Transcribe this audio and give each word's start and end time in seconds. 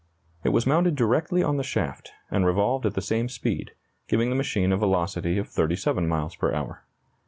It 0.43 0.49
was 0.49 0.65
mounted 0.65 0.95
directly 0.95 1.43
on 1.43 1.57
the 1.57 1.63
shaft, 1.63 2.11
and 2.31 2.43
revolved 2.43 2.87
at 2.87 2.95
the 2.95 3.03
same 3.03 3.29
speed, 3.29 3.73
giving 4.07 4.31
the 4.31 4.35
machine 4.35 4.71
a 4.71 4.77
velocity 4.77 5.37
of 5.37 5.47
37 5.47 6.07
miles 6.07 6.35
per 6.35 6.51
hour. 6.55 6.83